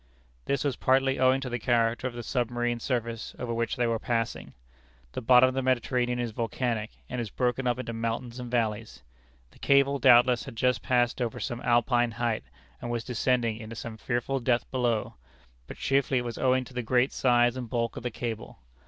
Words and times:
This 0.45 0.63
was 0.63 0.75
partly 0.77 1.19
owing 1.19 1.41
to 1.41 1.49
the 1.51 1.59
character 1.59 2.07
of 2.07 2.15
the 2.15 2.23
submarine 2.23 2.79
surface 2.79 3.35
over 3.37 3.53
which 3.53 3.75
they 3.75 3.85
were 3.85 3.99
passing. 3.99 4.55
The 5.11 5.21
bottom 5.21 5.47
of 5.49 5.53
the 5.53 5.61
Mediterranean 5.61 6.17
is 6.17 6.31
volcanic, 6.31 6.89
and 7.07 7.21
is 7.21 7.29
broken 7.29 7.67
up 7.67 7.77
into 7.77 7.93
mountains 7.93 8.39
and 8.39 8.49
valleys. 8.49 9.03
The 9.51 9.59
cable, 9.59 9.99
doubtless, 9.99 10.45
had 10.45 10.55
just 10.55 10.81
passed 10.81 11.21
over 11.21 11.39
some 11.39 11.61
Alpine 11.61 12.13
height, 12.13 12.45
and 12.81 12.89
was 12.89 13.03
descending 13.03 13.57
into 13.57 13.75
some 13.75 13.95
fearful 13.95 14.39
depth 14.39 14.71
below; 14.71 15.17
but 15.67 15.77
chiefly 15.77 16.17
it 16.17 16.25
was 16.25 16.39
owing 16.39 16.63
to 16.63 16.73
the 16.73 16.81
great 16.81 17.13
size 17.13 17.55
and 17.55 17.69
bulk 17.69 17.95
of 17.95 18.01
the 18.01 18.09
cable. 18.09 18.57